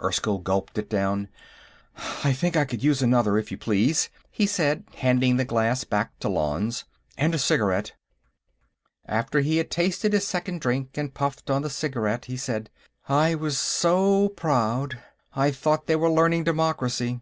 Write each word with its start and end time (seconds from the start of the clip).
Erskyll 0.00 0.38
gulped 0.38 0.78
it 0.78 0.88
down. 0.88 1.26
"I 2.22 2.32
think 2.32 2.56
I 2.56 2.64
could 2.64 2.84
use 2.84 3.02
another, 3.02 3.36
if 3.38 3.50
you 3.50 3.58
please," 3.58 4.08
he 4.30 4.46
said, 4.46 4.84
handing 4.98 5.36
the 5.36 5.44
glass 5.44 5.82
back 5.82 6.16
to 6.20 6.28
Lanze. 6.28 6.84
"And 7.18 7.34
a 7.34 7.40
cigarette." 7.40 7.90
After 9.06 9.40
he 9.40 9.56
had 9.56 9.72
tasted 9.72 10.12
his 10.12 10.24
second 10.24 10.60
drink 10.60 10.90
and 10.96 11.12
puffed 11.12 11.50
on 11.50 11.62
the 11.62 11.70
cigarette, 11.70 12.26
he 12.26 12.36
said: 12.36 12.70
"I 13.08 13.34
was 13.34 13.58
so 13.58 14.28
proud. 14.28 15.00
I 15.34 15.50
thought 15.50 15.88
they 15.88 15.96
were 15.96 16.08
learning 16.08 16.44
democracy." 16.44 17.18